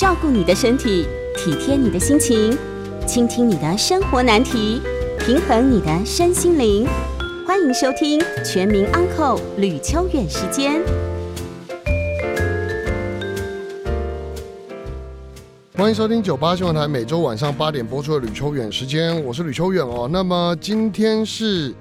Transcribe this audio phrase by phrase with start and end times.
[0.00, 2.56] 照顾你的身体，体贴你的心情，
[3.06, 4.80] 倾听你的生活难题，
[5.18, 6.88] 平衡你的身心灵。
[7.46, 10.80] 欢迎收听《全民安扣吕秋远时间》。
[15.76, 20.08] 欢迎收听九八新闻台每周晚上八点播出的吕秋远时间，我是吕秋远哦。
[20.10, 21.74] 那么今天是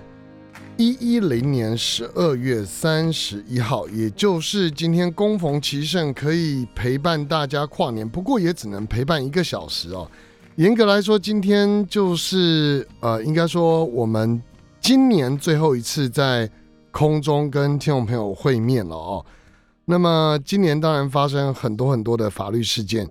[0.80, 8.07] 一一零年十二月三十一号，也就是今天恭逢其盛，可以陪伴大家跨年。
[8.07, 10.10] 不过也只能陪伴一个小时哦。
[10.56, 14.42] 严格来说，今天就是呃，应该说我们
[14.79, 16.50] 今年最后一次在
[16.92, 19.25] 空中跟听众朋友会面了哦。
[19.84, 23.06] 那么今年当然发生很多很多的法律事件。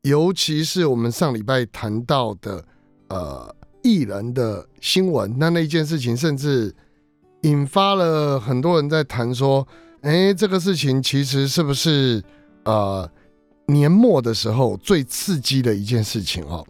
[0.00, 2.64] 尤其是我们上礼拜谈到的，
[3.08, 6.74] 呃，艺人的新闻，那那一件事情，甚至
[7.42, 9.66] 引发了很多人在谈说，
[10.00, 12.22] 哎，这个事情其实是不是
[12.64, 13.08] 呃
[13.66, 16.66] 年末的时候最刺激的一件事情哦？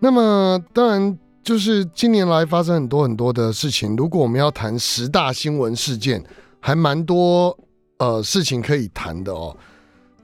[0.00, 6.24] 那么当然就是近年来发生很多很多的事情，如果我们要谈十大新闻事件，
[6.60, 7.56] 还蛮多
[7.98, 9.56] 呃事情可以谈的哦。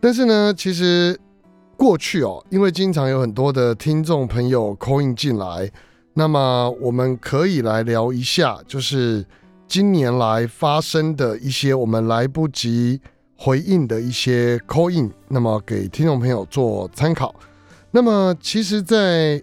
[0.00, 1.18] 但是呢，其实。
[1.76, 5.68] 过去哦，因为经常有很多的听众朋友 call in 进来，
[6.14, 9.26] 那么我们可以来聊一下，就是
[9.66, 13.00] 今年来发生的一些我们来不及
[13.36, 17.34] 回应的一些 call in，那么给听众朋友做参考。
[17.90, 19.42] 那么其实，在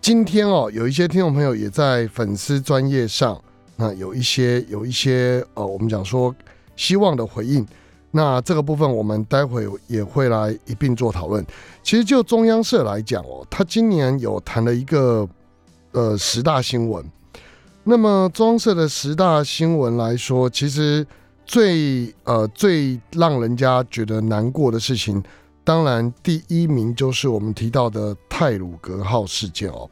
[0.00, 3.40] 今天哦，有一些听众朋友也在粉丝专业上，
[3.76, 6.34] 那有一些有一些呃，我们讲说
[6.76, 7.66] 希望的回应。
[8.10, 11.42] 那这个部分我们待会也会来一并做讨论。
[11.82, 15.26] 其实就中央社来讲哦，他今年有谈了一个
[15.92, 17.02] 呃十大新闻。
[17.84, 21.04] 那么中社的十大新闻来说，其实
[21.44, 25.20] 最呃最让人家觉得难过的事情，
[25.64, 29.90] 当然第一名就是我们提到的泰鲁格号事件哦。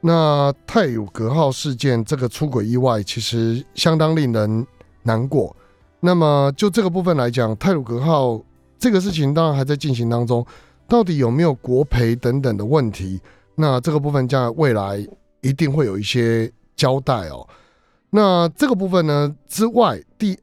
[0.00, 4.66] 那泰鲁格号事件这个出轨意外，其实相当令人
[5.04, 5.54] 难过。
[6.00, 8.42] 那么就这个部分来讲，泰鲁格号
[8.80, 10.44] 这个事情当然还在进行当中，
[10.88, 13.20] 到底有没有国赔等等的问题？
[13.54, 15.06] 那这个部分将来未来
[15.40, 16.50] 一定会有一些
[16.82, 17.36] 交代哦。
[18.10, 20.36] 那这个部分呢之外，第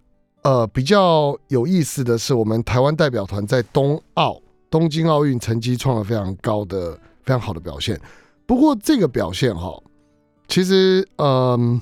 [0.44, 8.00] 呃比较有意思的是，我们台湾代表团在冬奥东京奥运成绩创了非常高的、非常好的表现。
[8.46, 9.78] 不过这个表现哈，
[10.48, 11.82] 其实嗯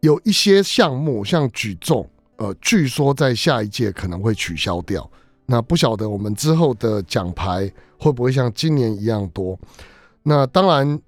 [0.00, 2.08] 有一些项目像举重。
[2.36, 5.08] 呃，据说在下一届可能会取消掉，
[5.46, 9.56] 那不晓得我们之后的奖牌会不会像今年一样多？
[10.24, 11.00] 那当然，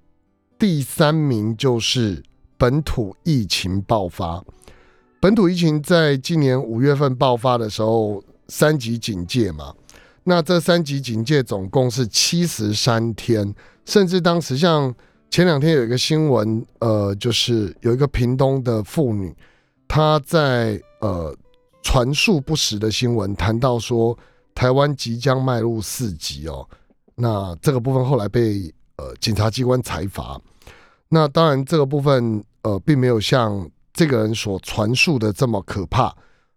[0.57, 2.23] 第三名就是
[2.57, 4.43] 本土疫情爆发。
[5.19, 9.73] 本土疫情在今年五月份爆发的时候，三级警戒嘛。
[10.23, 13.53] 那这三级警戒总共是七十三天，
[13.85, 14.93] 甚至当时像
[15.29, 19.35] 前两天有一个新闻，呃，就是有一个屏东的妇女。
[19.87, 21.35] 她在呃
[21.83, 24.17] 传述不实的新闻，谈到说
[24.53, 26.67] 台湾即将迈入四级哦，
[27.13, 30.39] 那这个部分后来被呃警察机关裁罚。
[31.15, 36.13] 那当然这个部分呃并没有像这个人所传述的这么可怕。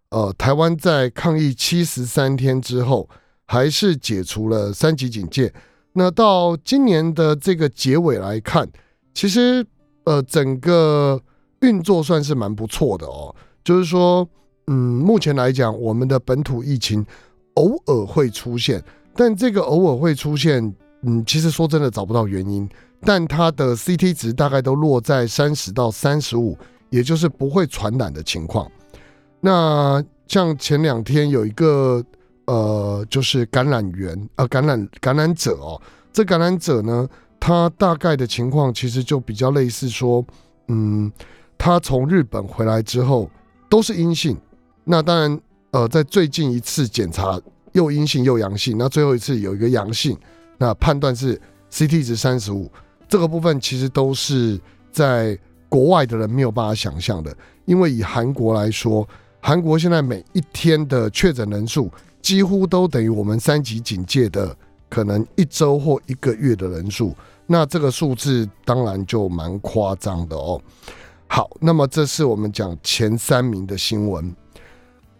[0.09, 3.07] 呃，台湾在抗疫七十三天之后，
[3.45, 5.53] 还是解除了三级警戒。
[5.93, 8.67] 那到今年的这个结尾来看，
[9.13, 9.65] 其实
[10.03, 11.21] 呃整个。
[11.61, 14.25] 运作算是蛮不错的哦，就是说，
[14.67, 17.05] 嗯，目前来讲，我们的本土疫情
[17.55, 18.81] 偶尔会出现，
[19.13, 22.65] 但这个偶尔会出现，嗯，其实说真的找不到原因，
[23.01, 26.57] 但它的 CT 值大概都落在三十到三十五，
[26.89, 28.69] 也就是不会传染的情况。
[29.39, 32.03] 那像前两天有一个
[32.45, 37.07] 呃，就是感染源呃，感染感染者哦，这感染者呢，
[37.39, 40.25] 他大概的情况其实就比较类似说，
[40.67, 41.11] 嗯。
[41.61, 43.29] 他从日本回来之后
[43.69, 44.37] 都是阴性，
[44.85, 47.37] 那当然，呃，在最近一次检查
[47.73, 50.17] 又阴性又阳性，那最后一次有一个阳性，
[50.57, 51.37] 那判断是
[51.69, 52.71] CT 值三十五，
[53.09, 54.57] 这个部分其实都是
[54.91, 57.35] 在国外的人没有办法想象的，
[57.65, 59.05] 因为以韩国来说，
[59.41, 61.91] 韩国现在每一天的确诊人数
[62.21, 64.55] 几乎都等于我们三级警戒的
[64.89, 67.15] 可能一周或一个月的人数，
[67.47, 70.61] 那这个数字当然就蛮夸张的哦。
[71.27, 74.35] 好，那么这是我们讲前三名的新闻。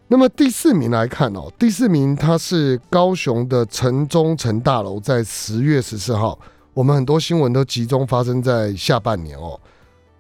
[0.08, 6.40] 那么第四名来看哦，第四名它是高雄的城中城大楼，在十月十四号，
[6.74, 9.60] 我们很多新闻都集中发生在下半年哦。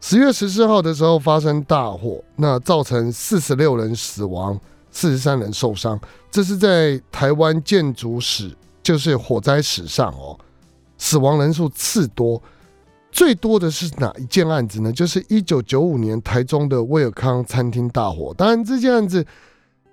[0.01, 4.59] 十月十四号的时候发生大火，那造成四十六人死亡，
[4.91, 5.99] 四十三人受伤，
[6.31, 10.39] 这是在台湾建筑史就是火灾史上哦，
[10.97, 12.41] 死亡人数次多，
[13.11, 14.91] 最多的是哪一件案子呢？
[14.91, 18.33] 就是一九九五年台中的威尔康餐厅大火。
[18.37, 19.25] 当然，这件案子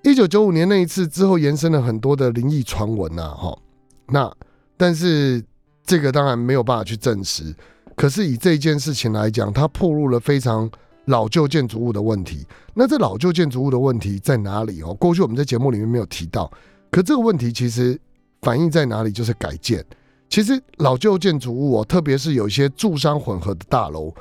[0.03, 3.59] 一九九五年那一次之后，延伸了很多的灵异传闻呐，哈。
[4.07, 4.33] 那
[4.77, 5.45] 但是
[5.87, 7.55] 这个当然没有办法去证实。
[7.95, 10.71] 可是以这件事情来讲，它暴露了非常
[11.07, 12.45] 老旧建筑物的问题。
[12.75, 14.93] 那这老旧建筑物的问题在哪里哦？
[14.95, 16.51] 过去我们在节目里面没有提到，
[16.91, 17.99] 可这个问题其实
[18.43, 19.11] 反映在哪里？
[19.11, 19.83] 就是改建。
[20.29, 24.13] 其实老旧建筑物哦，特别是有一些住商混合的大楼，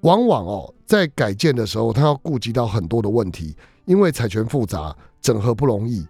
[0.00, 3.54] 往往哦在改建的时候，它要顾及到很多的问题，
[3.84, 6.06] 因为产权复杂，整合不容易。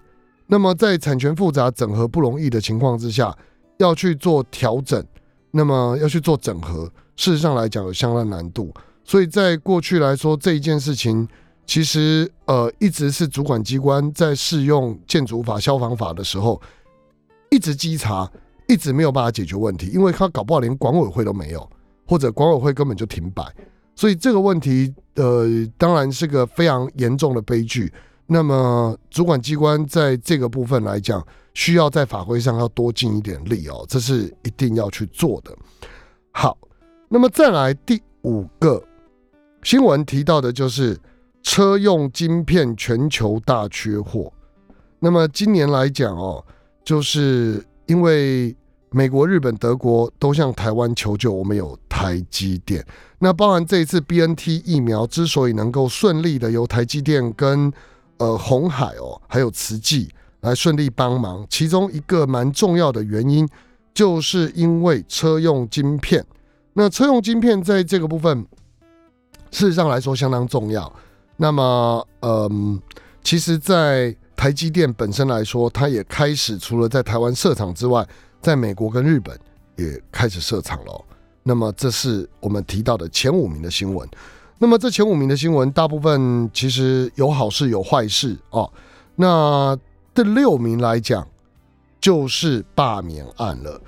[0.46, 3.37] 那么在产权复杂、整合不容易的情况之下，
[3.79, 5.05] 要去做调整，
[5.51, 6.85] 那么要去做整合。
[7.17, 8.73] 事实上来讲有相当难度，
[9.03, 11.27] 所以在过去来说这一件事情，
[11.67, 16.61] 其实呃一直是主管机关在适用建筑法、消防法的时候，
[17.51, 18.31] 一直稽查，
[18.69, 21.69] 一直没有办法解决问题，因为他搞不好连管委会都没有，
[22.07, 23.45] 或者管委会根本就停摆，
[23.97, 25.47] 所以这个问题呃
[25.77, 27.93] 当然是个非常严重的悲剧。
[28.29, 35.51] 那么主管机关在这个部分来讲，需要在法规上要多尽一点力哦，这是一定要去做的。
[36.31, 36.57] 好。
[37.11, 38.85] 那么再来第五个
[39.63, 40.95] 新闻提到的就是
[41.43, 44.31] 车用晶片全球大缺货。
[44.99, 46.45] 那么今年来讲哦，
[46.85, 48.55] 就是因为
[48.91, 52.85] 美国、日本、德国都向台湾求救，我们有台积电。
[53.19, 57.73] 那包含这一次 B N T 疫苗之所以能够顺利的由台积电跟
[58.19, 60.09] 呃红海哦，还有慈济
[60.41, 63.49] 来顺利帮忙，其中一个蛮重要的原因，
[63.93, 66.25] 就是因为车用晶片。
[66.75, 68.47] 那车用晶片在这个部分，
[69.50, 70.93] 事实上来说相当重要。
[71.37, 72.81] 那么，嗯，
[73.25, 78.06] 其实，在台积电本身来说，它也开始除了在台湾设厂之外，
[78.41, 79.37] 在美国跟日本
[79.76, 81.05] 也开始设厂了。
[81.43, 84.09] 那么，这是我们提到的前五名的新闻。
[84.60, 88.69] 那么，这前五名的新闻，大部分其实有好事有坏事哦。
[89.14, 89.78] 那
[90.12, 91.26] 第六名来讲，
[92.00, 93.81] 就是罢免案了。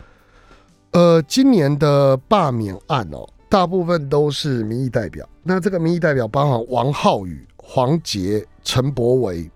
[0.93, 5.29] 呃，今年的罢免案哦，大部分都是民意代表。
[5.43, 9.51] 那这个民意代表包含王浩宇、黄杰、陈柏维。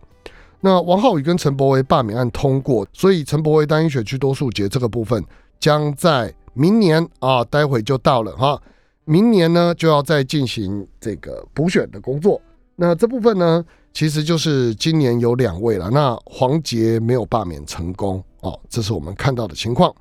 [0.60, 5.24] 那王浩宇跟陈柏维罢免案通过，所以陈柏维单一选区多数决这个部分
[5.60, 8.60] 将在明年啊，待会就到了哈。
[9.04, 12.40] 明年呢就要再进行这个补选的工作。
[12.76, 15.88] 那这部分呢，其实就是今年有两位了。
[15.90, 19.94] 那黄杰没有罢免成功哦，这是我们看到的情况。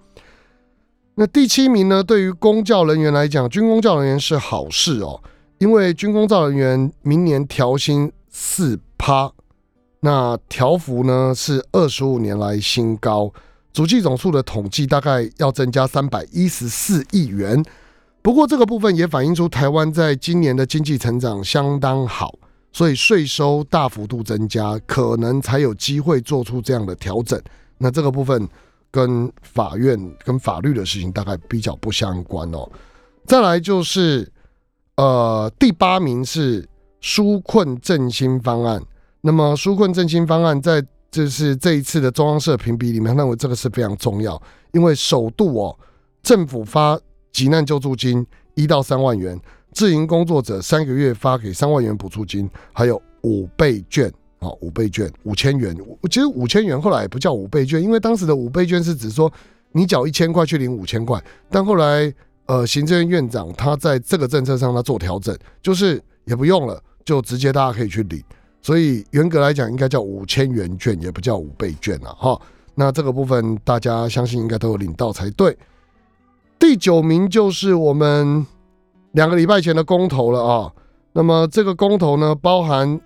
[1.15, 2.03] 那第七名呢？
[2.03, 5.21] 对于公教人员来讲，军公教人员是好事哦，
[5.59, 9.31] 因为军公教人员明年调薪四趴，
[9.99, 13.31] 那调幅呢是二十五年来新高，
[13.71, 17.63] 主计总数的统计大概要增加三百一十四亿元。
[18.23, 22.33] 不过这个部分也反映出台湾在今年的经济成长相当好，
[22.71, 27.39] 所以税收大幅度增加，可能才有机会做出这样的调整。
[27.77, 28.49] 那这个部分。
[28.93, 32.69] 跟法院跟法律的事情大概比较不相关哦。
[33.25, 34.31] 再来就是，
[34.97, 36.63] 呃，第八名是
[37.01, 38.79] 纾困振兴方案。
[39.21, 40.79] 那么纾困振兴方案在
[41.09, 44.39] 就是这一次的中央社评比里面，认为这个是非常重要，
[44.73, 45.75] 因为首度哦，
[46.21, 46.95] 政府发
[47.33, 49.37] 急难救助金一到三万元，
[49.73, 54.09] 自营工作者三个月发给三万元补助金，还有五倍券。
[54.39, 55.73] 哦，五倍券五千元，
[56.11, 59.31] 其实五千元后来也不叫五倍券，因为当时的五倍券是指说
[59.71, 61.17] 你缴一千块去领五千块，
[61.49, 62.13] 但后来
[62.45, 68.21] 呃，行政院院长他在这个政策上他做调整，就是也不用了，就直接大家可以去领，
[68.61, 72.37] 所以严格来讲应该叫五千元券，也不叫五倍券了哈。
[72.75, 75.57] 那这个部分大家相信应该都有领到才对。
[76.63, 78.47] 第九名就是我们
[79.11, 80.71] 两个礼拜前的公投了啊，
[81.11, 82.97] 那么这个公投呢包含。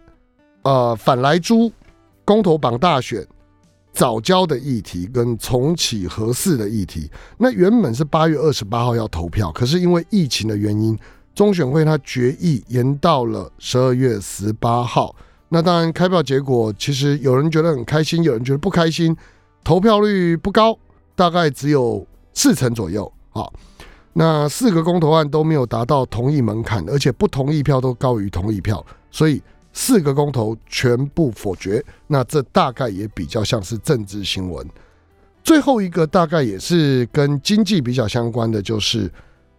[0.62, 1.72] 呃，反莱猪、
[2.24, 3.26] 公投榜大选、
[3.94, 10.96] 早交的议题跟重启核四的议题，那原本是八月二十八号要投票，可是因为疫情的原因，
[11.34, 15.16] 中选会他决议延到了十二月十八号。
[15.50, 19.16] 那当然，开票结果其实有人觉得很开心，有人觉得不开心，
[19.64, 20.78] 投票率不高，
[21.16, 23.12] 大概只有四成左右。
[23.38, 23.54] 好，
[24.14, 29.42] 那四个公投案都没有达到同意门槛，而且不同意票都高于同意票，所以。
[29.80, 34.68] 四个公投全部否决，那这大概也比较像是政治新闻。
[35.44, 39.08] 最后一个大概也是跟经济比较相关的，就是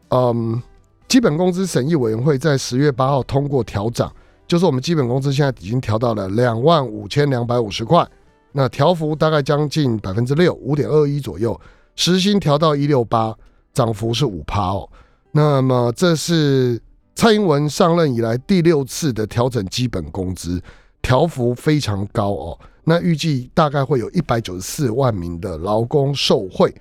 [0.08, 0.60] 嗯，
[1.06, 4.12] 基本工资审议委员会在十月八号通过调涨，
[4.48, 8.04] 就是我们基本工资现在已经调到了两万五千两百五十块，
[8.50, 11.56] 那调幅大概将近百分之六，五点二一左右。
[11.94, 13.32] 时薪调到一六八，
[13.78, 14.88] 涨幅是五趴哦。
[15.30, 16.82] 那么这是
[17.14, 20.60] 蔡英文上任以来第六次的调整基本工资，
[21.00, 22.58] 调幅非常高哦。
[22.82, 26.74] 那预计大概会有一百九十四万名的劳工受惠。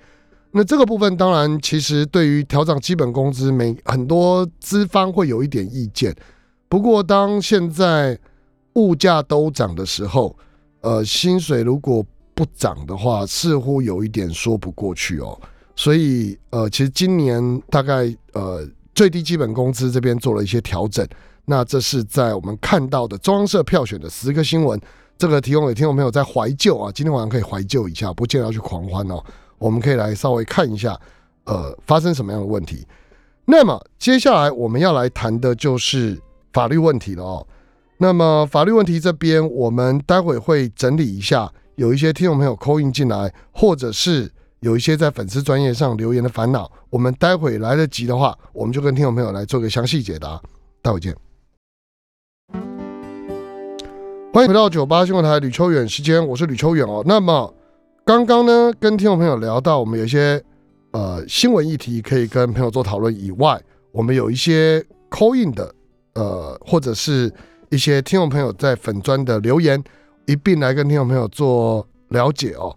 [0.50, 6.12] 那这个部分当然，其实对于调整基本工资，每很多资方会有一点意见。
[6.68, 8.18] 不过，当现在
[8.72, 10.36] 物价都涨的时候，
[10.80, 15.38] 呃，薪水如果不涨的话，似乎有一点说不过去哦。
[15.78, 21.06] 所以，呃，其实今年大概呃最低基本工资这边做了一些调整。
[21.44, 24.78] 那这是在我们看到的中央社票选的十个新闻，
[25.16, 29.22] 这个提供给听众朋友在怀旧啊，今天晚上可以怀旧一下，不见得要去狂欢哦。
[29.56, 30.98] 我们可以来稍微看一下，
[31.44, 32.84] 呃，发生什么样的问题。
[33.44, 36.20] 那么接下来我们要来谈的就是
[36.52, 37.46] 法律问题了哦。
[37.98, 44.28] 那么法律问题这边，我们待会会整理一下，有一些听众朋友扣印进来，或者是
[44.60, 50.40] 有一些在粉丝专业上留言的烦恼，我们待会来得及的话，我们就跟听众朋友来做个详细解答。
[50.82, 51.14] 待会见。
[54.32, 57.04] 欢迎回到九八新闻台吕秋远时间，我是吕秋远哦。
[57.06, 57.54] 那么
[58.04, 60.42] 刚刚呢，跟听众朋友聊到，我们有一些
[60.90, 63.60] 呃新闻议题可以跟朋友做讨论以外，
[63.92, 65.72] 我们有一些扣印的
[66.14, 67.32] 呃，或者是
[67.70, 69.80] 一些听众朋友在粉砖的留言，
[70.26, 72.76] 一并来跟听众朋友做了解哦。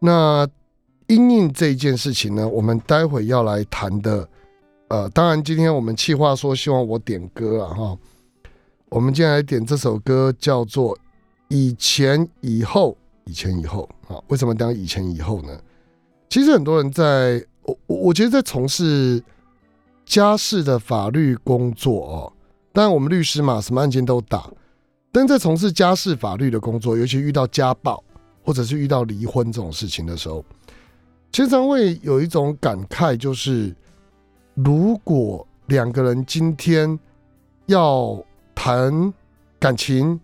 [0.00, 0.48] 那
[1.08, 4.28] 因应这一件事情呢，我们待会要来谈的，
[4.88, 7.98] 呃，当然今天我们企划说希望我点歌了哈，
[8.90, 10.94] 我们今天来点这首歌叫做
[11.48, 12.92] 《以前以后》。
[13.24, 15.48] 以前以后啊，为什么讲以前以后呢？
[16.30, 19.22] 其实很多人在我我觉得在从事
[20.06, 22.32] 家事的法律工作哦，
[22.72, 24.50] 当然我们律师嘛，什么案件都打。
[25.12, 28.02] 但在从事家事法律的工作，尤其遇到家暴
[28.42, 30.42] 或者是遇到离婚这种事情的时候，
[31.30, 33.74] 经常会有一种感慨，就是
[34.54, 36.98] 如果两个人今天
[37.66, 38.22] 要
[38.54, 39.12] 谈
[39.58, 40.18] 感情、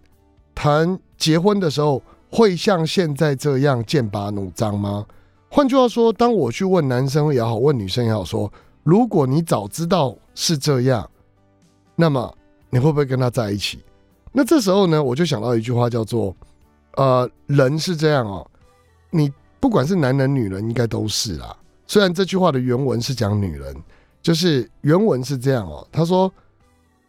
[0.54, 5.06] 谈结婚的时候，会像现在这样剑拔弩张吗？
[5.50, 11.08] 换句话说，当我去问男生也好，问女生也好，说如果你早知道是这样，
[11.94, 12.36] 那么
[12.70, 13.78] 你会不会跟他在一起？
[14.32, 16.34] 那这时候呢，我就想到一句话，叫做
[16.96, 18.44] “呃，人是这样哦，
[19.10, 19.32] 你
[19.64, 21.56] 不管是男人女人，应该都是啦。
[21.86, 23.74] 虽然这句话的原文是讲女人，
[24.20, 25.88] 就是原文是这样哦。
[25.90, 26.30] 他说，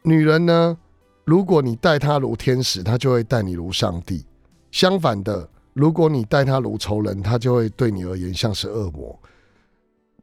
[0.04, 0.78] 女人呢，
[1.26, 4.26] 如果你待她如天使，她就会待你如上帝。”
[4.72, 9.20] 相反的，如果你待她如仇人，她就会对你而言像是恶魔。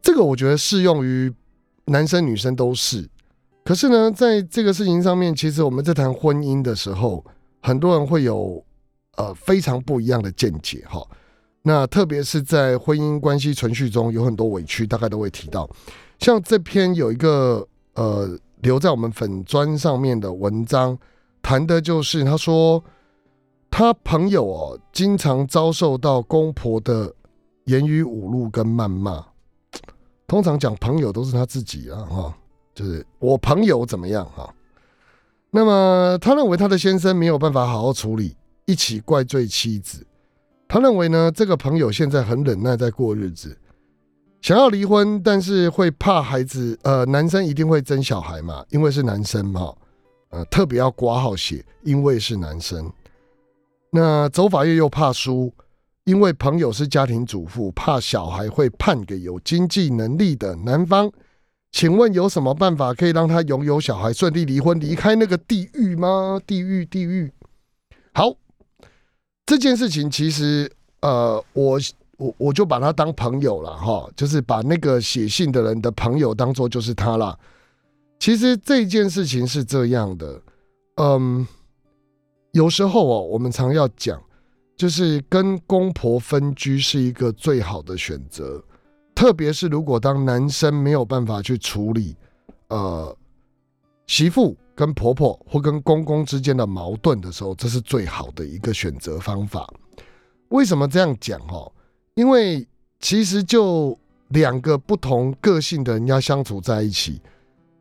[0.00, 1.30] 这个我觉得适用于
[1.84, 3.06] 男生女生都是。
[3.62, 7.22] 可是呢，在这个事情上面，其实我们在谈婚姻的时候，
[7.60, 8.64] 很多人会有
[9.18, 11.06] 呃非常不一样的见解哈。
[11.62, 15.68] 那特别是在婚姻关系存续中有很多委屈，大概都会提到。
[16.18, 20.98] 像这篇有一个呃留在我们粉砖上面的文章，
[21.42, 22.82] 谈的就是他说。
[23.74, 27.10] 他朋友哦，经常遭受到公婆的
[27.64, 29.24] 言语侮辱跟谩骂。
[30.26, 32.34] 通常讲朋友都是他自己啊，哈，
[32.74, 34.54] 就是我朋友怎么样哈。
[35.50, 40.06] 那么他认为他的先生没有办法好好处理，一起怪罪妻子。
[40.72, 43.54] 他认为呢，这个朋友现在很忍耐在过日子，
[44.40, 49.70] 想要离婚，但是会怕孩子，呃，男生一定会争小孩嘛，因为是男生嘛，
[50.30, 52.90] 呃，特别要挂号写，因为是男生。
[53.90, 55.52] 那走法院又怕输，
[56.04, 61.12] 因为朋友是家庭主妇，怕小孩会判给有经济能力的男方。
[61.70, 66.40] 请问有什么办法可以让他拥有小孩，顺利离婚，离开那个地狱吗？
[66.46, 67.30] 地狱，地狱。
[68.14, 68.34] 好，
[69.46, 70.70] 这件事情其实，
[71.00, 71.78] 呃，我
[72.16, 77.38] 我我就把他当朋友了哈，就是把那个写信的人的朋友当做就是他了。
[78.18, 80.40] 其实这件事情是这样的，
[80.96, 81.46] 嗯。
[82.52, 84.22] 有时候哦，我们常要讲，
[84.76, 88.62] 就是跟公婆分居是一个最好的选择，
[89.14, 92.14] 特别是如果当男生没有办法去处理，
[92.68, 93.16] 呃，
[94.06, 99.72] 媳妇跟婆婆或跟公公之间的矛盾的时候，这是最好的一个选择方法。
[100.48, 101.40] 为什么这样讲？
[101.42, 101.70] 哦？
[102.14, 102.66] 因为
[102.98, 103.96] 其实就
[104.30, 107.22] 两个不同个性的人要相处在一起，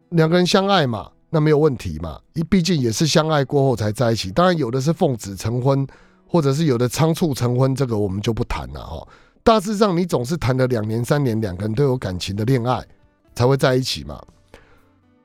[0.10, 1.10] 两个人相爱嘛。
[1.31, 2.20] 那没有问题嘛？
[2.34, 4.29] 一毕竟也是相爱过后才在一起。
[4.29, 5.88] 当然有的是奉子成婚，
[6.27, 9.08] 或者是有的仓促成婚，这个我们就不谈了哈。
[9.41, 12.86] 大致上，你总是谈了两年、三年，两个人都有感情的恋爱
[13.34, 14.22] 才会在一起嘛。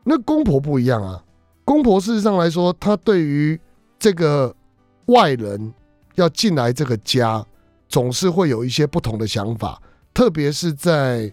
[0.05, 1.23] 那公婆不一样啊，
[1.67, 3.61] 公婆事实上来说，他对于
[3.99, 4.55] 这个
[5.07, 5.75] 外人
[6.15, 7.45] 要进来这个家，
[7.89, 9.83] 总是会有一些不同的想法。
[10.15, 11.31] 特别是在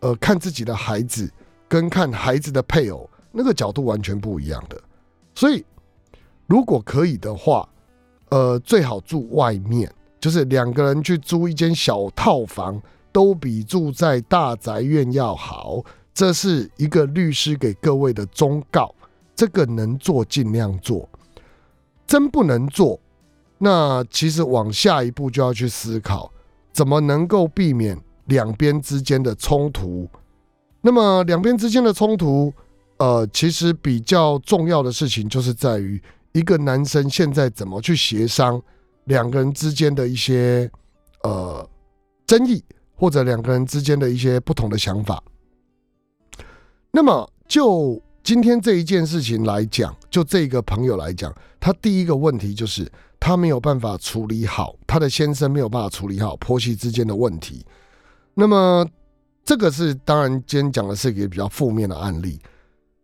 [0.00, 1.30] 呃看自己的孩子
[1.68, 4.76] 跟看孩子的配偶，那个角度完全不一样的。
[5.36, 5.64] 所以，
[6.48, 7.66] 如果可以的话，
[8.30, 9.88] 呃，最好住外面，
[10.18, 15.80] 就是两个人去租一间小套房，都比住在大宅院要好。
[16.12, 18.92] 这是一个律师给各位的忠告，
[19.36, 21.08] 这个能做尽量做，
[22.06, 22.98] 真不能做，
[23.58, 26.32] 那其实往下一步就要去思考，
[26.72, 30.08] 怎么能够避免两边之间的冲突。
[30.80, 32.52] 那么两边之间的冲突。
[32.98, 36.02] 呃，其实比较重要的事情就是在于
[36.32, 38.58] 一个男生现在怎么去协商
[39.04, 40.70] 两个人之间的一些
[41.22, 41.68] 呃
[42.26, 42.64] 争议，
[42.94, 45.22] 或者两个人之间的一些不同的想法。
[46.90, 52.90] 那么就今天这一件事情来讲，就这个朋友来讲，他第一个问题就是
[53.20, 57.64] 他没有办法处理好他的先生没有办法处理好婆媳之间的问题。
[58.34, 58.84] 那么
[59.44, 62.40] 这个是当然，今天讲的是一个比较负面的案例。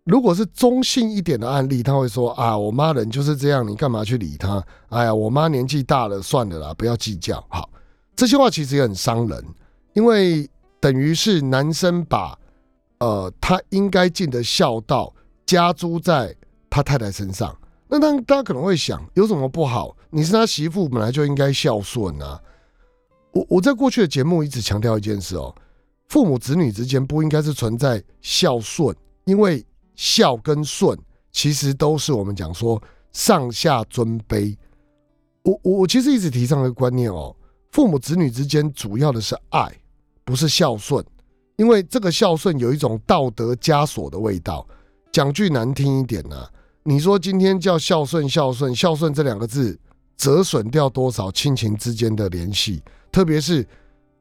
[0.03, 4.61] 如果是中性一点的案例，他会说啊，我妈人就是这样，你干嘛去理她？
[4.89, 7.41] 哎呀，我妈年纪大了，算了啦，不要计较。
[7.49, 7.71] 好，
[8.17, 9.45] 这些话其实也很伤人，
[9.93, 10.51] 因为
[10.81, 12.37] 等于是男生把
[13.05, 15.13] 呃他应该尽的孝道
[15.45, 16.35] 加诸在
[16.71, 17.57] 他太太身上。
[17.89, 19.97] 那当大家可能会想，有什么不好？
[20.11, 22.41] 你是他媳妇，本来就应该孝顺啊。
[23.33, 25.55] 我我在过去的节目一直强调一件事哦，
[26.09, 29.65] 父母子女之间不应该是存在孝顺，因为。
[29.95, 30.99] 孝跟顺
[31.33, 32.83] 其实都是我们讲说
[33.13, 34.57] 上下尊卑。
[35.43, 37.37] 我我我其实一直提倡一个观念哦，
[37.73, 39.71] 父母子女之间主要的是爱，
[40.25, 41.05] 不是孝顺。
[41.63, 44.67] 因为这个孝顺有一种道德枷锁的味道。
[45.13, 46.37] 讲句难听一点呢，
[46.83, 49.79] 你说今天叫孝顺孝顺孝顺这两个字，
[50.17, 52.83] 折损掉多少亲情之间的联系？
[53.13, 53.65] 特别是。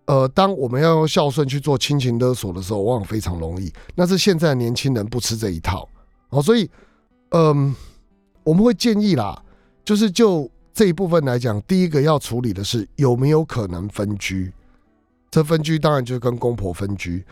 [0.05, 3.71] 呃，当我们要用孝顺去做亲情勒索的时候，往往非常容易。
[3.95, 5.87] 那是现在年轻人不吃这一套
[6.29, 6.69] 哦，所以，
[7.29, 7.73] 嗯，
[8.43, 9.41] 我们会建议啦，
[9.85, 14.51] 就是就这一部分来讲，第一个要处理的是有没有可能分居。
[15.29, 17.23] 这分居当然就是跟公婆分居。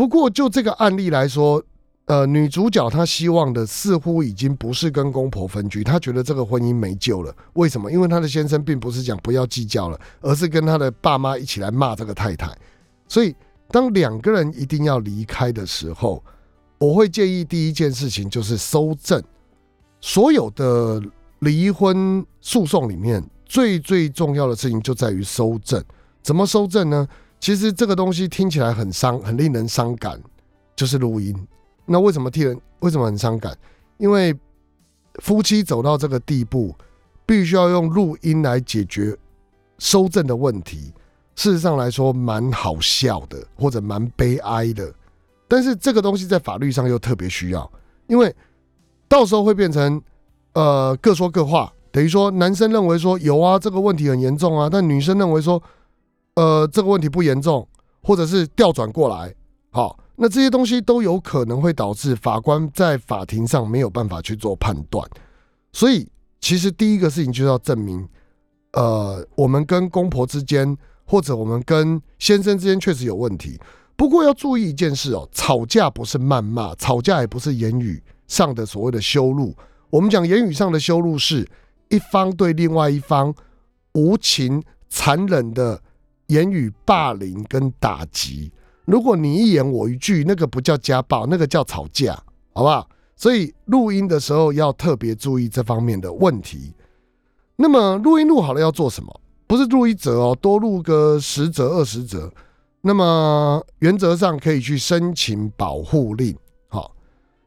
[0.00, 1.62] 不过就这个案例来说。
[2.06, 7.32] 呃，女主角她希望的似乎已经不是跟公婆分居，她觉得这个婚姻没救了。
[7.52, 7.92] 为什么？
[7.92, 12.52] 因为她的先生并不是讲不要计较了，而是跟她的爸妈一起来骂这个太太。
[13.06, 13.32] 所以，
[13.68, 16.20] 当两个人一定要离开的时候，
[16.78, 19.22] 我会建议第一件事情就是收证。
[20.00, 21.00] 所有的
[21.40, 25.80] 离婚诉讼里面，最最重要的事情就在于收证。
[26.24, 27.06] 怎么收证呢？
[27.40, 30.20] 其实这个东西听起来很伤，很令人伤感，
[30.76, 31.34] 就是录音。
[31.86, 32.60] 那为什么替人？
[32.80, 33.56] 为什么很伤感？
[33.96, 34.36] 因为
[35.16, 36.74] 夫妻走到这个地步，
[37.26, 39.16] 必须要用录音来解决
[39.78, 40.92] 收证的问题。
[41.34, 44.92] 事实上来说，蛮好笑的，或者蛮悲哀的。
[45.48, 47.70] 但是这个东西在法律上又特别需要，
[48.06, 48.34] 因为
[49.08, 50.00] 到时候会变成
[50.52, 55.60] 呃各说各话，等于说男生认为说有啊这个问题很严重啊，但女生认为说
[56.34, 57.66] 呃这个问题不严重，
[58.02, 59.34] 或者是调转过来，
[59.70, 59.98] 好。
[60.22, 65.02] 那这些东西都有可能会导致法官在法庭上没有办法去做判断，
[65.72, 66.06] 所以
[66.42, 68.06] 其实第一个事情就是要证明，
[68.74, 73.58] 呃，我们跟公婆之间，或者我们跟先生之间确实有问题。
[73.96, 79.56] 不过要注意一件事哦，吵架不是谩骂，吵架也不是言语上的所谓的羞辱。
[79.88, 81.48] 我们讲言语上的羞辱，是
[81.88, 83.34] 一方对另外一方
[83.94, 85.80] 无情、残忍的
[86.30, 88.50] 言语霸凌跟打击。
[88.84, 92.14] 如果你一言我一句，那个不叫家暴，那个叫吵架，
[92.52, 92.88] 好不好？
[93.14, 96.74] 所以录音的时候要特别注意这方面的问题。
[97.56, 99.20] 那么录音录好了要做什么？
[99.46, 102.32] 不是录一折哦，多录个十折、二十折。
[102.80, 106.34] 那么原则上可以去申请保护令。
[106.68, 106.96] 好，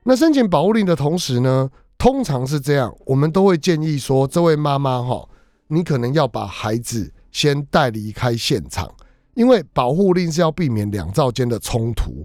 [0.03, 5.27] 那申请保护令的同时呢，通常是这样，我们都会建议说，这位妈妈哈，
[5.67, 8.89] 你可能要把孩子先带离开现场。
[9.33, 12.23] 因为保护令是要避免两造间的冲突，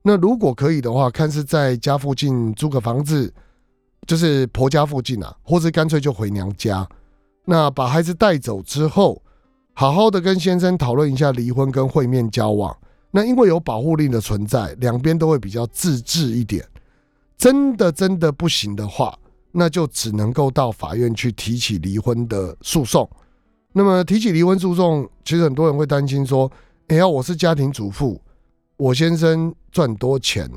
[0.00, 3.30] 那如果可以的话，看是在家附近租个房子，
[4.06, 6.88] 就是婆家附近啊，或者干脆就回娘家。
[7.44, 9.22] 那把孩子带走之后，
[9.74, 12.74] 好好的跟先生讨论一下离婚跟会面交往。
[13.10, 16.64] 那因为有保护令的存在，两边都会比较自治一点。
[17.36, 19.14] 真的真的不行的话，
[19.52, 23.06] 那就只能够到法院去提起离婚的诉讼。
[23.78, 26.50] 那么提起离婚诉讼，其实很多人会担心说
[26.88, 28.18] ：“哎呀，我是家庭主妇，
[28.78, 30.50] 我先生赚多钱，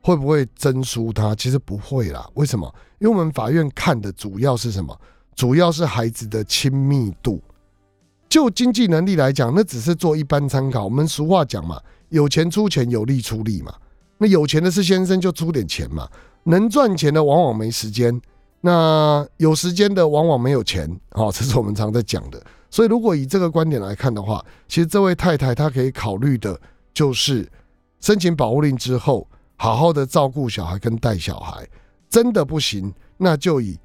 [0.00, 2.26] 会不会争输他？”其实不会啦。
[2.32, 2.74] 为什么？
[2.98, 4.98] 因为我们法院看的主要是什么？
[5.34, 7.42] 主要是孩子的亲密度。
[8.26, 10.84] 就经济能力来讲，那只是做一般参考。
[10.84, 13.74] 我们俗话讲嘛，有钱出钱，有力出力嘛。
[14.16, 16.08] 那有钱的是先生，就出点钱嘛。
[16.44, 18.18] 能赚钱的往往没时间，
[18.66, 20.90] 那有时间的往往没有钱。
[21.14, 22.42] 哦，这是我们常在讲的。
[22.68, 26.60] 所以，如果以这个观点来看的话，其实这位太太她可以考虑的
[26.92, 27.48] 就是
[28.00, 31.64] 申请保护令之后，好好的照顾小孩跟带小孩。
[32.10, 33.78] 真的不行，那就以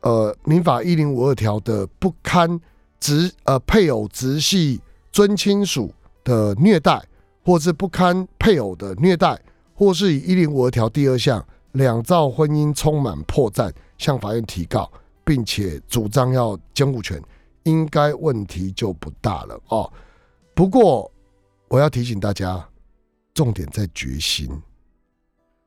[0.00, 2.60] 呃民法一零五二条的不堪
[2.98, 4.80] 直呃配偶直系
[5.12, 5.94] 尊亲属
[6.24, 7.00] 的虐待，
[7.44, 9.38] 或是不堪配偶的虐待，
[9.74, 14.90] 或是以一零五二条第二项两造婚姻充满破绽，向法院提告，
[15.24, 17.22] 并且主张要监护权。
[17.64, 19.90] 应该问题就不大了哦。
[20.54, 21.10] 不过
[21.68, 22.62] 我要提醒大家，
[23.32, 24.50] 重点在决心。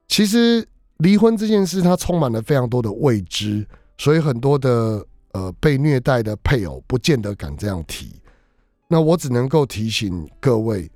[0.07, 0.63] 其实
[0.97, 8.13] 离婚这件事，它充满了非常多的未知，所以很多的呃被虐待的配偶不见得敢这样提。
[8.87, 10.87] 那我只能够提醒各位，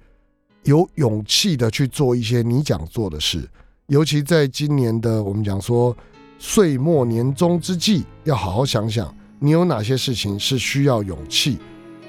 [0.66, 3.50] 有勇气的去做一些你想做的事，
[3.88, 5.98] 尤其在今年的我们讲说
[6.44, 9.16] 岁末年终之际，要好好想想。
[9.38, 11.60] 你有哪些事情是需要勇气？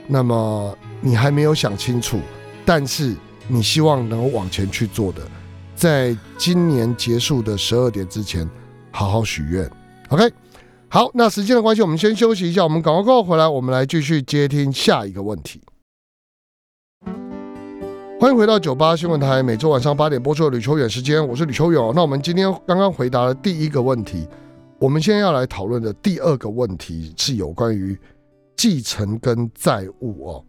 [0.09, 2.19] 那么你还没有想清楚，
[2.65, 3.15] 但是
[3.47, 5.21] 你希望能够往前去做的，
[5.77, 8.49] 在今年结束的十二点之前，
[8.91, 9.71] 好好许愿。
[10.09, 10.33] OK，
[10.89, 15.61] 好，那时间的关系，我们先休息一下，我们广告过后回来，我们来继续接听下一个问题。
[18.23, 21.93] 欢迎回到九八新闻台，每周晚上八点播出的吕秋远时间，我是吕秋远。
[21.93, 24.29] 那我们今天刚刚回答了第一个问题。
[24.79, 27.99] 我们现在要来讨论的第二个问题是有关于
[28.57, 30.45] 继承跟债务哦。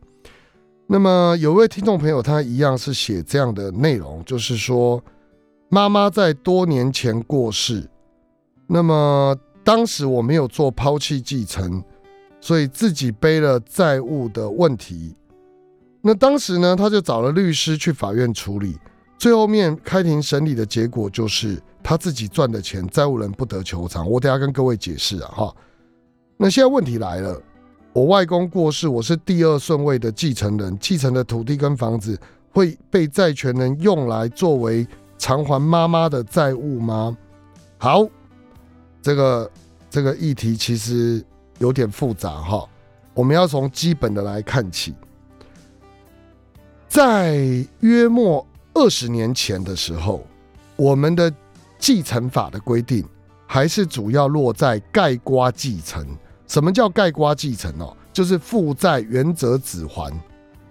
[0.86, 5.04] 那么有位听众朋友，他一样是写这样的内容，就是说
[5.68, 7.90] 妈妈在多年前过世，
[8.68, 11.84] 那么当时我没有做抛弃继承，
[12.40, 15.16] 所以自己背了债务的问题。
[16.06, 18.78] 那当时呢，他就找了律师去法院处理，
[19.18, 21.60] 最后面开庭审理的结果就是。
[21.86, 24.10] 他自己赚的钱，债务人不得求偿。
[24.10, 25.56] 我等下跟各位解释啊，哈。
[26.38, 27.38] 那现在问题来了，
[27.92, 32.18] 我外公过世，我是第二顺位的继承人，继承的土地跟房子
[32.54, 34.88] 会被债权人用来作为
[35.18, 37.18] 偿还妈妈的债务吗？
[37.78, 38.08] 好，
[39.02, 39.52] 这个
[39.90, 41.22] 这个议题其实
[41.60, 42.66] 有点复杂哈。
[43.14, 44.96] 我们要从基本的来看起，
[46.94, 47.36] 在
[47.80, 50.24] 约莫二十年前的时候，
[50.76, 51.34] 我们的
[51.80, 53.04] 继承法的规定
[53.48, 56.06] 还是主要落在盖瓜继承。
[56.48, 57.98] 什么叫盖瓜继承哦？
[58.14, 60.14] 就是负债原则子还。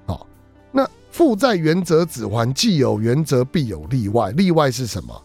[0.06, 0.24] 好，
[0.70, 4.30] 那负债原则子还，既有原则必有例外。
[4.30, 5.22] 例外是什么？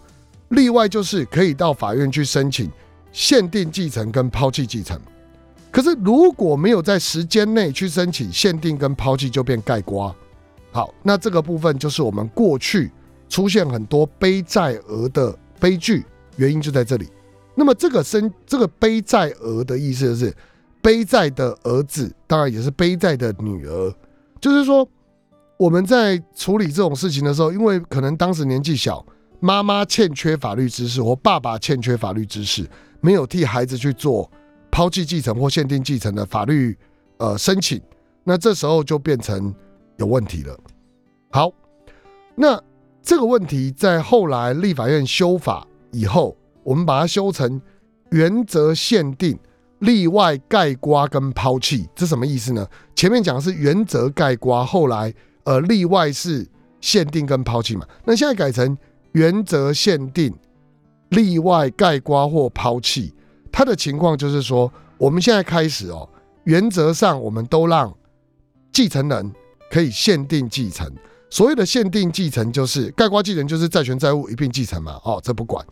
[0.47, 2.71] 例外就是可以到法院去申请
[3.11, 4.99] 限定继承跟抛弃继承。
[5.69, 10.11] 可是如果没有在时间内去申请限定跟抛弃，就变盖瓜。
[10.77, 12.91] 好，那这个部分就是我们过去
[13.27, 15.35] 出现很多背债额的。
[15.59, 17.07] 悲剧原因就在这里。
[17.55, 20.31] 那么这个生这个背债儿的意思就是
[20.83, 23.91] 背债的儿子，当然也是背债的女儿。
[24.39, 24.87] 就是说
[25.57, 29.03] 我们在处理这种事情的时候，因为可能当时年纪小，
[29.39, 32.63] 妈妈欠缺法律知识，或爸爸欠缺法律知识，
[33.01, 34.29] 没有替孩子去做
[34.69, 36.77] 抛弃继承或限定继承的法律
[37.17, 37.81] 呃申请，
[38.23, 39.51] 那这时候就变成
[39.97, 40.57] 有问题了。
[41.29, 41.51] 好，
[42.35, 42.61] 那。
[43.03, 47.61] 这个问题在后来立法院修法以后，我们把它修成
[48.09, 49.39] 原则限定、
[49.79, 52.67] 例外盖刮跟抛弃，这什么意思呢？
[52.97, 55.13] 前面讲的是原则盖刮，后来
[55.45, 56.45] 呃例外是
[56.81, 57.87] 限定跟抛弃嘛？
[58.03, 58.77] 那现在改成
[59.13, 60.35] 原则限定、
[61.07, 63.13] 例外盖刮或抛弃，
[63.53, 66.09] 它的情况就是说，我们现在开始哦，
[66.43, 67.95] 原则上我们都让
[68.73, 69.31] 继承人
[69.69, 70.91] 可以限定继承。
[71.29, 74.99] 所谓的限定继承就是盖瓜继承，就是债权债务一并继承嘛。
[75.03, 75.65] 哦，这不管。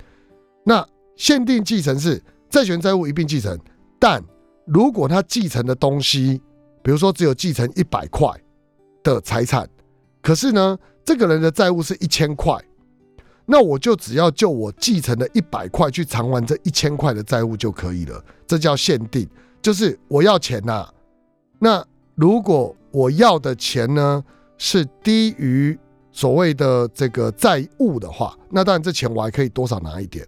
[0.64, 3.58] 那限定继承是债权债务一并继承，
[4.00, 4.24] 但
[4.66, 6.42] 如果他继承的东西，
[6.84, 8.30] 比如说只有继承一百块
[9.02, 9.70] 的财产，
[10.22, 12.58] 可是呢，这个人的债务是一千块，
[13.46, 18.22] 那我就只要就我继承的一百块去偿还这一千块的债务就可以了。
[18.46, 19.28] 这叫限定，
[19.62, 20.88] 就是我要钱呐。
[21.60, 24.24] 那如果我要的钱呢？
[24.58, 25.78] 是低于
[26.14, 30.26] 所谓的这个债务的话，那当然这钱我还可以多少拿一点。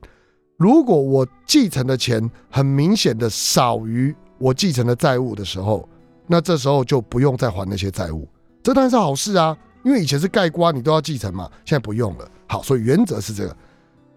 [0.58, 5.88] 如果我继承的钱很明显的少于我继承的债务的时候，
[6.28, 8.28] 那这时候就不用再还那些债务，
[8.62, 9.58] 这当然是好事啊。
[9.86, 12.30] 因为以前是盖棺你都要继承嘛，现在不用了。
[12.48, 13.56] 好，所以原则是这个。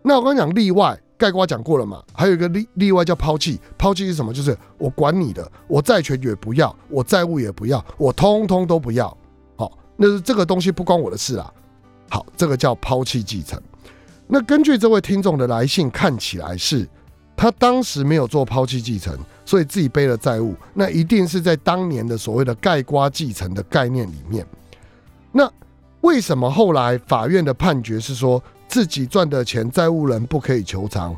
[0.02, 4.32] 那我刚讲例外，盖瓜讲过了嘛，还有一个例例外叫抛弃，抛弃是什么？
[4.32, 9.14] 就是我管你的，我债权也不要，我债务也不要，我通通都不要。
[9.54, 11.52] 好，那是这个东西不关我的事啊。
[12.08, 13.60] 好，这个叫抛弃继承。
[14.26, 16.88] 那根据这位听众的来信，看起来是
[17.36, 20.54] 他当时没有做抛弃继承，所以自己背了债务。
[20.72, 24.46] 那一定是在当年的所谓的盖瓜继承的概念里面。
[25.32, 25.46] 那
[26.00, 31.14] 为什么后来法院的判决是说自己赚的钱债务人不可以求偿？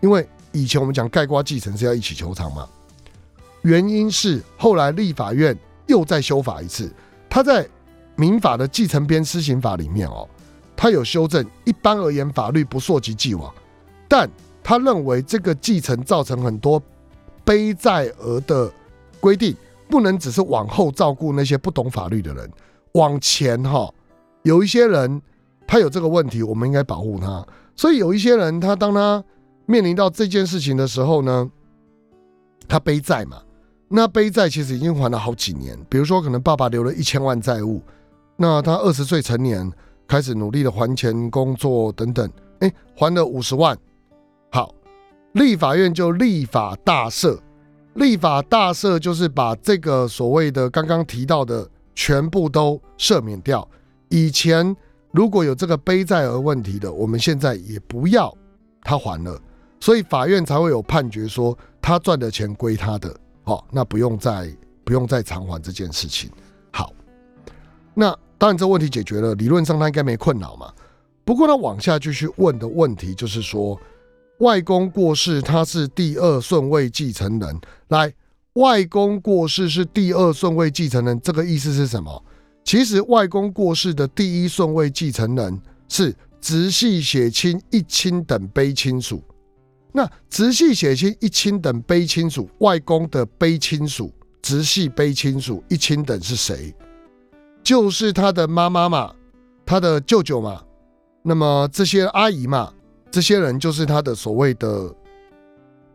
[0.00, 2.68] 因为以前我们讲盖瓜继承是要一起求偿嘛。
[3.62, 6.92] 原因是后来立法院又再修法一次，
[7.28, 7.68] 他在
[8.14, 10.28] 民法的继承编施行法里面哦。
[10.76, 13.52] 他有修正，一般而言，法律不溯及既往，
[14.06, 14.30] 但
[14.62, 16.80] 他认为这个继承造成很多
[17.44, 18.72] 背债额的
[19.18, 19.56] 规定，
[19.88, 22.48] 不能只是往后照顾那些不懂法律的人，
[22.92, 23.92] 往前哈，
[24.42, 25.20] 有一些人
[25.72, 27.42] 他有这个问题，我们应该保护他。
[27.74, 29.24] 所以有一些人，他当他
[29.64, 31.50] 面临到这件事情的时候呢，
[32.68, 33.42] 他背债嘛，
[33.88, 37.80] 那背债其实已经还了好几年，比如说可能爸爸留了一千万债务，
[38.36, 39.72] 那他二十岁成年。
[40.04, 43.74] 开始努力的还钱、工作等等，哎，还了五十万。
[44.50, 44.74] 好，
[45.32, 47.38] 立法院就立法大赦，
[47.94, 53.66] 立法大赦就是把这个所谓的刚刚提到的全部都赦免掉。
[54.10, 54.76] 以前
[55.12, 58.36] 如果有这个背债额问题的，我们现在也不要
[58.82, 59.40] 他还了，
[59.78, 63.14] 所以法院才会有判决说他赚的钱归他的。
[63.44, 64.52] 好，那不用再
[64.84, 66.30] 不用再偿还这件事情。
[66.72, 66.92] 好，
[67.94, 68.16] 那。
[68.38, 70.68] 当然，这问题解决了，理论上他应该没困扰嘛。
[71.24, 73.80] 不过他往下继续问的问题就是说，
[74.38, 77.60] 外公过世，他是第二顺位继承人。
[77.86, 78.12] 来，
[78.54, 82.24] 外公过世是第二顺位继承人，这个意思是什么？
[82.64, 89.22] 其实外公过世的第一顺位继承人是直系血亲一亲等卑亲属。
[89.92, 96.74] 那直系血亲一亲等卑亲属，外公的卑亲属、直系卑亲属一亲等是谁？
[97.62, 99.14] 就是他的妈妈嘛，
[99.66, 100.62] 他的舅舅嘛，
[101.22, 102.72] 那么这些阿姨嘛，
[103.10, 104.94] 这些人就是他的所谓的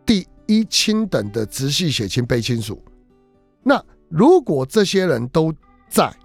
[0.05, 2.79] 第一亲等的直系血亲卑亲属。
[3.63, 5.51] 那如果这些人都
[5.89, 6.15] 在，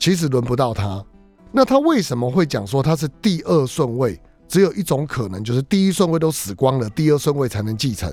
[0.00, 1.04] 其实轮不到他。
[1.52, 4.20] 那他为什么会讲说他是第二顺位？
[4.48, 8.12] 只有一种可能，就是第一顺位都死光了，第二顺位才能继承。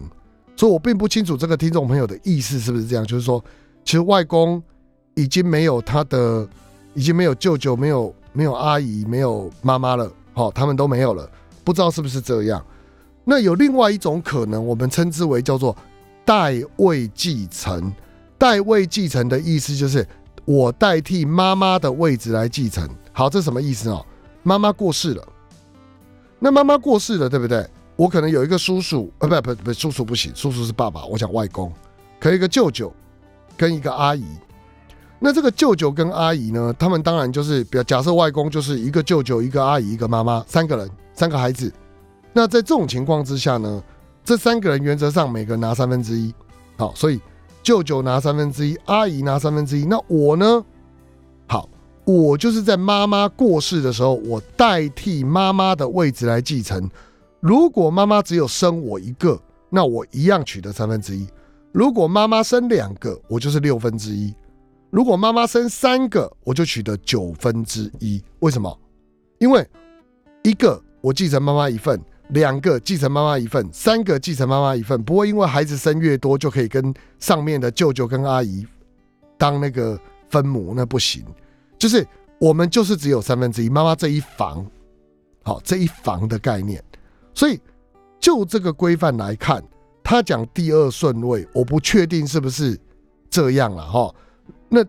[0.55, 3.43] 所以我并不清楚这个听众朋友的意思是不是这样，就是说，
[3.83, 4.61] 其实外公。
[5.15, 6.47] 已经没有他的，
[6.93, 11.27] 已经没有舅舅，没有没有阿姨，没有妈妈了，好，他们都没有了，
[11.63, 12.63] 不知道是不是这样。
[13.23, 15.75] 那有另外一种可能，我们称之为叫做
[16.23, 17.91] 代位继承。
[18.37, 20.07] 代位继承的意思就是
[20.47, 22.89] 我代替妈妈的位置来继承。
[23.11, 24.05] 好，这什么意思哦？
[24.43, 25.27] 妈妈过世了，
[26.39, 27.69] 那妈妈过世了，对不对？
[27.97, 31.69] 我可能有一个叔叔，呃，不不不，叔叔不行，叔叔是爸爸，我讲外公，
[32.17, 32.93] 可以一个舅舅
[33.57, 34.23] 跟一个阿姨。
[35.19, 36.73] 那这个舅舅跟阿姨呢？
[36.79, 41.69] 他们当然就是，比假设外公就是一个舅舅、一个阿姨、一个妈妈，三个人，三个孩子。
[42.31, 43.83] 那在这种情况之下呢，
[44.23, 46.33] 这三个人原则上每个人拿三分之一。
[46.77, 47.19] 好，所以
[47.67, 49.83] 舅舅拿三分之一，阿姨拿三分之一。
[49.83, 50.63] 那我呢？
[51.49, 51.67] 好，
[52.05, 56.89] 我就是在妈妈过世的时候，我代替妈妈的位置来继承。
[57.41, 59.37] 如果妈妈只有生我一个，
[59.69, 61.27] 那我一样取得三分之一；
[61.73, 64.33] 如果妈妈生两个，我就是六分之一。
[64.89, 68.23] 如果妈妈生三个，我就取得九分之一。
[68.39, 68.79] 为什么？
[69.39, 69.69] 因为
[70.41, 75.01] 一个我继承妈妈一份，两个继承妈妈一份，三个继承妈妈一份。
[75.03, 78.65] 不会因为孩子生越多就可以跟上面的舅舅跟阿姨
[79.37, 81.23] 当那个分母，那不行。
[81.77, 82.05] 就是
[82.39, 84.65] 我们就是只有三分之一，妈妈这一房，
[85.43, 86.83] 好这一房的概念。
[87.33, 87.59] 所以
[88.19, 89.63] 就这个规范来看，
[90.03, 92.77] 他讲第二顺位，我不确定是不是
[93.29, 94.13] 这样了哈。
[94.69, 94.83] 那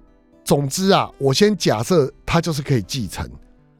[0.44, 3.28] 总之啊，我先假设他就是可以继承。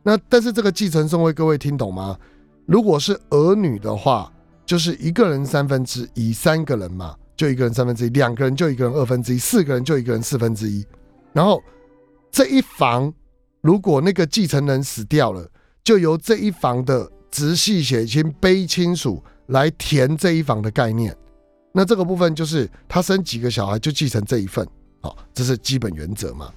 [0.03, 2.17] 那但是这个继承顺位，各位听懂吗？
[2.69, 4.31] 如果是儿女的话，
[4.67, 10.85] 就是一个人三分之一，三个人嘛，就一个人三分之一；两个人就一个人二分之一；四个人就一个人四分之一。
[11.33, 11.63] 然后
[12.31, 13.11] 这一房，
[13.63, 15.51] 如果那个继承人死掉了，
[15.83, 21.17] 就由这一房的直系血亲卑亲属来填这一房的概念。
[21.73, 24.69] 那这个部分就是他生几个小孩就继承这一份。
[25.01, 26.53] 好，这是基本原则嘛？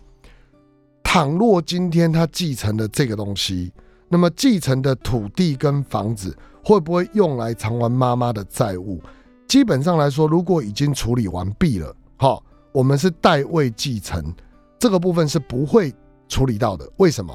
[1.02, 3.71] 倘若今天他继承了这个东西，
[4.12, 9.02] 那么继承的土地跟房子会不会用来偿还妈妈的债务？
[9.47, 12.43] 基本上来说，如果已经处理完毕了，好，
[12.74, 14.21] 我们是代位继承，
[14.78, 15.93] 这个部分是不会
[16.28, 16.86] 处理到的。
[16.97, 17.34] 为什么？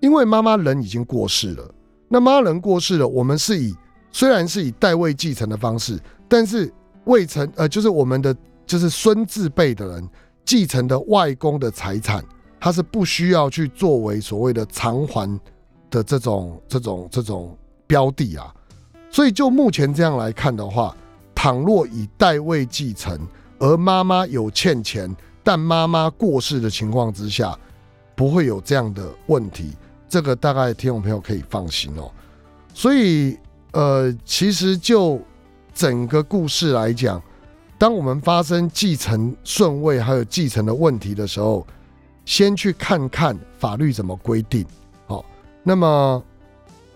[0.00, 1.74] 因为妈妈人已经过世了。
[2.06, 3.74] 那妈人过世了，我们是以
[4.12, 6.70] 虽然是以代位继承的方式，但是
[7.04, 8.36] 未成呃，就是我们的
[8.66, 10.08] 就是孙字辈的人
[10.44, 12.22] 继承的外公的财产，
[12.60, 15.40] 他是不需要去作为所谓的偿还
[15.94, 18.52] 的这种这种这种标的啊。
[19.10, 20.94] 所以就目前这样来看的话，
[21.34, 23.18] 倘若以代位继承，
[23.60, 27.56] 而妈妈有欠钱，但妈妈过世的情况之下，
[28.16, 29.72] 不会有这样的问题。
[30.08, 32.10] 这个大概听众朋友可以放心哦。
[32.72, 33.38] 所以，
[33.72, 35.20] 呃，其实就
[35.72, 37.22] 整个故事来讲，
[37.78, 41.64] 当我们发生继承顺位还有继承的问题的时候，
[42.24, 44.66] 先去看看法律怎么规定。
[45.64, 46.22] 那么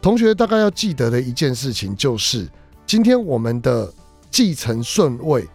[0.01, 2.47] 同学大概要记得的一件事情就是，
[2.87, 3.93] 今天我们的
[4.31, 5.49] 继承顺位，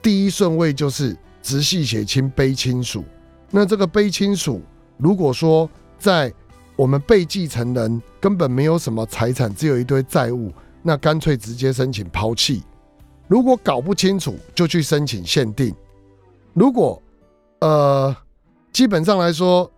[0.00, 3.04] 第一顺位就是直系血亲卑亲属。
[3.50, 4.62] 那这个卑亲属，
[4.96, 6.32] 如果说在
[6.76, 12.62] 我们被继承人根本没有什么财产，只有一堆债务，那干脆直接申请抛弃。
[13.28, 15.74] 如果搞不清楚，就去申请限定。
[16.54, 17.02] 如果
[17.60, 18.14] 呃，
[18.72, 19.70] 基本上来说，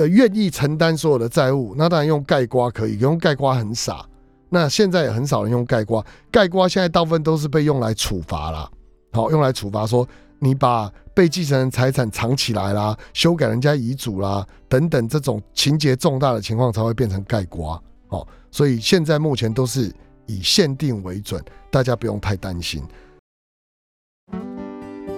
[0.00, 4.02] 呃，愿意承担所有的债务，那当然用盖瓜可以，用盖瓜很傻。
[4.48, 8.70] 那现在也很少人用盖瓜，盖瓜现在大部分都是被用来处罚了，
[9.12, 10.08] 好，用来处罚说。
[10.42, 18.26] 你把被继承人财产藏起来啦，修改人家遗嘱啦，等等这种情节重大的情况才会变成盖瓜哦。
[18.50, 19.92] 所以现在目前都是
[20.24, 22.82] 以限定为准，大家不用太担心。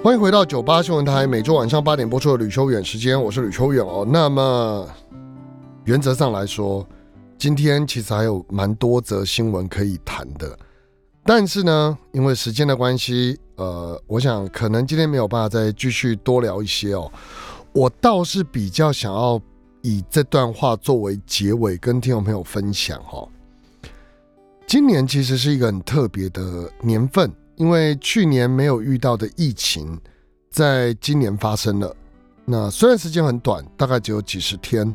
[0.02, 4.04] 欢迎回到九八新闻台，每周晚上八点播出的吕秋远时间，我是吕秋远哦。
[4.04, 4.84] 那么
[5.84, 6.84] 原则上来说，
[7.38, 10.58] 今天其实还有蛮多则新闻可以谈的。
[11.24, 17.08] 但是呢，因为时间的关系，呃，我想可能今天没有办法再继续多聊一些哦。
[17.72, 19.40] 我倒是比较想要
[19.82, 23.24] 以这段话作为结尾，跟听众朋友分享哈。
[24.66, 29.96] 今年其实是一个很特别的年份，因为去年没有遇到的疫情，
[30.50, 31.94] 在今年发生了。
[32.44, 34.92] 那虽然时间很短，大概只有几十天，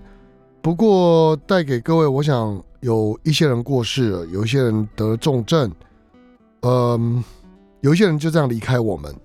[0.62, 5.72] 不过带给各位，我想有一些人过世了，有一些人得了重症。
[6.60, 7.24] 嗯，
[7.80, 9.16] 有一些人就这样离开我们，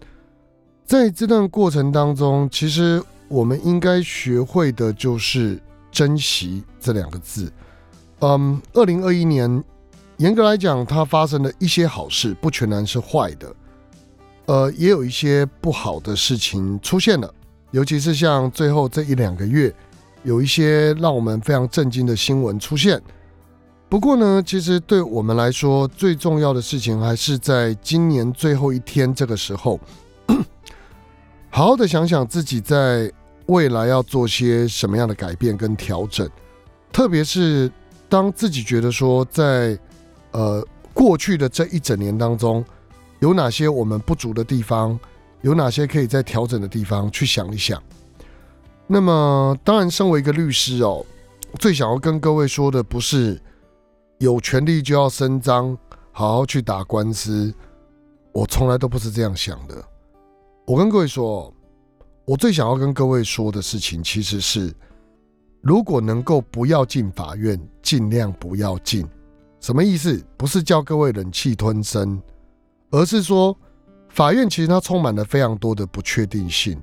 [0.84, 7.52] 在这段过程当中，其实我们应该学会的就是珍惜这两个字。
[8.20, 9.64] 嗯，二零二一年，
[10.18, 13.54] 严格来讲，它发生了一些好事，不全然是坏的。
[14.46, 17.32] 呃，也有一些不好的事情出现了，
[17.70, 19.74] 尤其是像最后这一两个月，
[20.22, 23.00] 有一些让我们非常震惊的新闻出现。
[23.88, 29.78] 不过呢，其实对我们来说，最重要的事情还是在今年最后一天这个时候，
[31.50, 33.10] 好好的想想自己在
[33.46, 36.28] 未来要做些什么样的改变跟调整。
[36.90, 37.70] 特别是
[38.08, 39.78] 当自己觉得说，在
[40.32, 42.64] 呃过去的这一整年当中，
[43.20, 44.98] 有哪些我们不足的地方，
[45.40, 47.82] 有哪些可以在调整的地方，去想一想。
[48.86, 51.06] 那么，当然，身为一个律师哦，
[51.58, 53.40] 最想要跟各位说的不是。
[54.18, 55.76] 有权利就要伸张，
[56.12, 57.52] 好好去打官司。
[58.30, 59.84] 我从来都不是这样想的。
[60.64, 61.52] 我跟各位说，
[62.24, 64.72] 我最想要跟各位说的事情，其实是
[65.60, 69.04] 如果能够不要进法院，尽量不要进。
[69.62, 70.22] 什么意思？
[70.36, 72.20] 不是叫各位忍气吞声，
[72.90, 73.56] 而是说
[74.10, 76.78] 法院其实它充满了非常多的不确定性。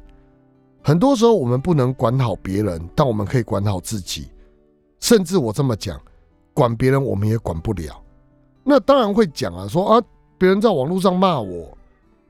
[0.81, 4.29] 很多时候我们不能管好别人，但我们可以管好自己。
[4.99, 6.01] 甚至我这么讲。
[6.51, 8.03] 管别人我们也管不了，
[8.65, 10.03] 那当然会讲啊，说啊，
[10.37, 11.77] 别人在网络上骂我，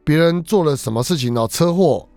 [0.04, 1.48] 别人做了什么事情呢？
[1.48, 2.08] 车祸，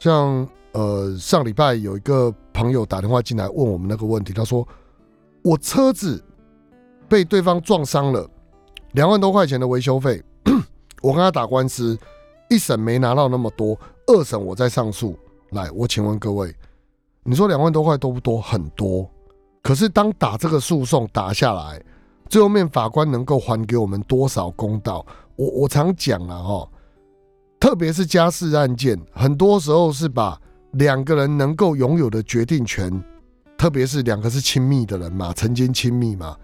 [0.00, 4.66] 像呃上礼拜有一个朋友打电话进来问我们那个问题，他说
[5.42, 6.20] 我车子
[7.08, 8.28] 被对方撞伤了，
[8.92, 10.22] 两万多块钱的维修费，
[11.02, 11.98] 我跟他打官司，
[12.50, 15.18] 一审没拿到那么多，二审我再上诉，
[15.50, 16.54] 来，我请问各位，
[17.22, 18.40] 你说两万多块多不多？
[18.40, 19.08] 很多。
[19.62, 21.82] 可是，当打这个诉讼打下来，
[22.28, 25.04] 最后面法官能够还给我们多少公道？
[25.36, 26.68] 我我常讲了哈，
[27.58, 30.38] 特别是家事案件，很多时候是把
[30.72, 33.02] 两个人能够拥有的决定权，
[33.56, 36.36] 特别是两个是亲密的人嘛，曾经亲密嘛，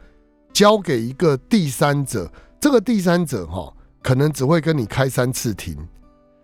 [0.53, 2.31] 交给一个第三者。
[2.61, 3.73] 这个第三者哈，
[4.03, 5.77] 可能只会跟你开三次庭，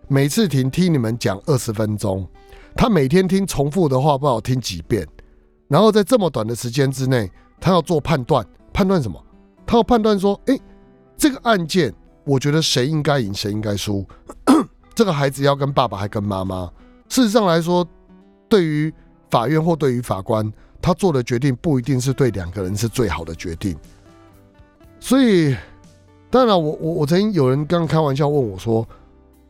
[0.07, 2.27] 每次庭听你们讲二十分钟，
[2.75, 5.07] 他每天听重复的话，不好听几遍。
[5.67, 8.43] 然后在这么短的时间之内，他要做判断，
[8.73, 9.23] 判断什么？
[9.65, 10.57] 他要判断说，哎，
[11.15, 11.93] 这个案件，
[12.23, 14.03] 我觉得谁应该赢，谁应该输？
[14.95, 16.71] 这个孩子要跟爸爸还跟妈妈？
[17.09, 17.87] 事实上来说，
[18.49, 18.91] 对于
[19.29, 20.51] 法院或对于法官，
[20.81, 23.77] 他做的决定不一定是对两个人是最好的决定。
[24.99, 25.55] 所以，
[26.29, 28.85] 当然，我我我曾经有人刚开玩笑问我说，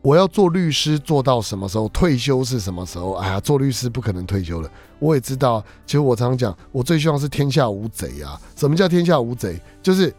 [0.01, 1.87] 我要做律师做到什么时候？
[1.89, 3.13] 退休是什么时候？
[3.13, 4.69] 哎呀，做律师不可能退休了。
[4.99, 8.39] 我也知道，其实我常常讲，我最希望是天下无贼啊。
[8.55, 9.59] 什么叫天下无贼？
[9.81, 10.13] 就是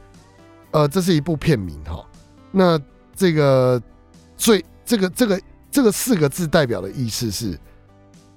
[0.73, 2.05] 呃，这是一部片名哈。
[2.51, 2.81] 那
[3.15, 3.81] 这个
[4.37, 7.59] 最这个这个这个四个字代表的意思是，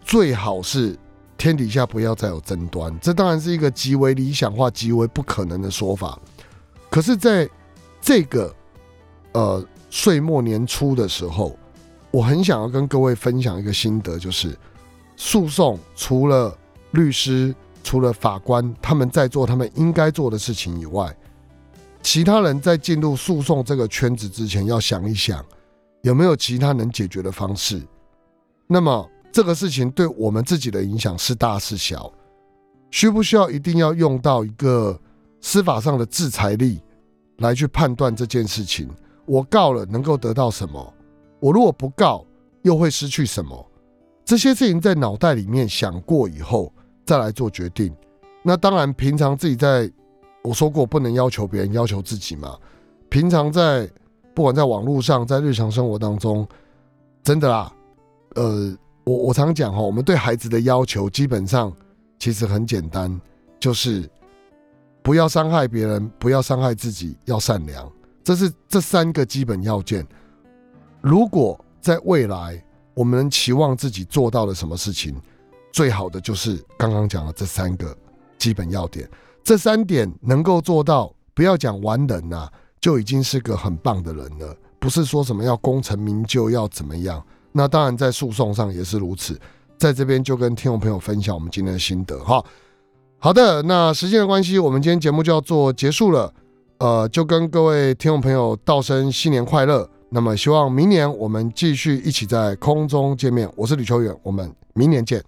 [0.04, 0.98] 最好是
[1.38, 2.96] 天底下不要再有争端。
[3.00, 6.20] 这当然是一个极为理想化、极为不可能的说法。
[6.92, 7.50] 可是，在
[8.02, 8.54] 这个
[9.32, 11.58] 呃岁末年初的时候，
[12.12, 14.56] 我很想要跟各位分享一个心得，就是
[15.16, 16.54] 诉讼除了
[16.92, 21.16] 律师、除了法官他们在做他们应该做的事情以外，
[22.02, 25.44] 其他人在进入诉讼这个圈子之前，要想一想
[26.02, 27.82] 有没有其他能解决的方式。
[28.68, 32.12] 那么这个事情对我们自己的影响是大是小？
[32.90, 35.00] 需不需要一定要用到一个
[35.42, 36.80] 司法上的制裁力？
[37.38, 38.88] 来去判断这件事情，
[39.26, 40.94] 我告了能够得到什么？
[41.40, 42.24] 我如果不告，
[42.62, 43.68] 又会失去什么？
[44.24, 46.72] 这些事情在脑袋里面想过以后，
[47.04, 47.92] 再来做决定。
[48.44, 49.92] 那当然，平常自己在，
[50.44, 52.56] 我说过不能要求别人，要求自己嘛。
[53.10, 53.90] 平常在，
[54.36, 56.48] 不管在网络上，在日常生活当中，
[57.24, 57.74] 真的啦，
[58.36, 61.74] 呃，我我常讲哈，我们对孩子的要求基本上
[62.20, 63.20] 其实很简单，
[63.60, 64.08] 就是。
[65.04, 67.92] 不要伤害别人，不要伤害自己，要善良，
[68.24, 70.06] 这是这三个基本要件。
[71.02, 75.20] 如果在未来我们期望自己做到了什么事情，
[75.72, 77.98] 最好的就是刚刚讲的这三个
[78.38, 79.10] 基本要点。
[79.44, 82.48] 这三点能够做到，不要讲完人呐，
[82.80, 84.56] 就已经是个很棒的人了。
[84.80, 87.24] 不是说什么要功成名就，要怎么样？
[87.52, 89.40] 那当然在诉讼上也是如此。
[89.78, 92.44] 在这边就跟听众朋友分享我们今天的心得哈。
[93.24, 96.34] 好的，那时间的关系，我们今天节目就要做结束了。
[96.80, 99.88] 呃，就跟各位听众朋友道声新年快乐。
[100.10, 103.48] 那么，希望明年我们继续一起在空中见面。
[103.56, 105.24] 我是吕秋远，我们明年见。